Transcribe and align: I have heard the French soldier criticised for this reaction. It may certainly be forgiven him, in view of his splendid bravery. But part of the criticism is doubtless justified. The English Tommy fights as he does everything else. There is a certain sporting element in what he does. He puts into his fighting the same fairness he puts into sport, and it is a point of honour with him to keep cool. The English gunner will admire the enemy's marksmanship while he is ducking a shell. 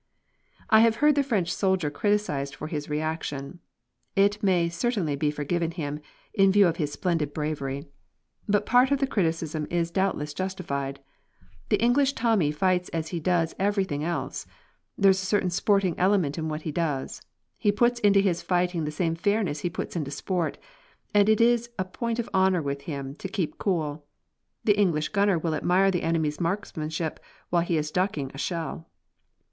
I 0.71 0.79
have 0.79 0.95
heard 0.95 1.13
the 1.13 1.21
French 1.21 1.53
soldier 1.53 1.91
criticised 1.91 2.55
for 2.55 2.67
this 2.67 2.89
reaction. 2.89 3.59
It 4.15 4.41
may 4.41 4.67
certainly 4.67 5.15
be 5.15 5.29
forgiven 5.29 5.69
him, 5.69 5.99
in 6.33 6.51
view 6.51 6.65
of 6.65 6.77
his 6.77 6.91
splendid 6.91 7.35
bravery. 7.35 7.85
But 8.49 8.65
part 8.65 8.89
of 8.89 8.97
the 8.97 9.05
criticism 9.05 9.67
is 9.69 9.91
doubtless 9.91 10.33
justified. 10.33 11.01
The 11.69 11.77
English 11.79 12.13
Tommy 12.13 12.51
fights 12.51 12.89
as 12.89 13.09
he 13.09 13.19
does 13.19 13.53
everything 13.59 14.03
else. 14.03 14.47
There 14.97 15.11
is 15.11 15.21
a 15.21 15.25
certain 15.27 15.51
sporting 15.51 15.93
element 15.99 16.35
in 16.35 16.49
what 16.49 16.63
he 16.63 16.71
does. 16.71 17.21
He 17.59 17.71
puts 17.71 17.99
into 17.99 18.21
his 18.21 18.41
fighting 18.41 18.85
the 18.85 18.91
same 18.91 19.13
fairness 19.13 19.59
he 19.59 19.69
puts 19.69 19.95
into 19.95 20.09
sport, 20.09 20.57
and 21.13 21.29
it 21.29 21.39
is 21.39 21.69
a 21.77 21.85
point 21.85 22.17
of 22.17 22.27
honour 22.33 22.63
with 22.63 22.81
him 22.89 23.13
to 23.17 23.27
keep 23.29 23.59
cool. 23.59 24.03
The 24.63 24.75
English 24.79 25.09
gunner 25.09 25.37
will 25.37 25.53
admire 25.53 25.91
the 25.91 26.01
enemy's 26.01 26.39
marksmanship 26.39 27.19
while 27.51 27.61
he 27.61 27.77
is 27.77 27.91
ducking 27.91 28.31
a 28.33 28.39
shell. 28.39 28.89